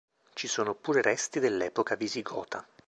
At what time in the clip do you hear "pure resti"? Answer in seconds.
0.73-1.39